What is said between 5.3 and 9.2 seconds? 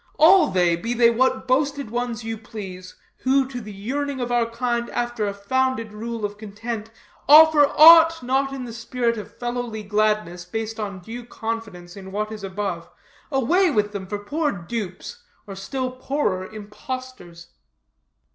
founded rule of content, offer aught not in the spirit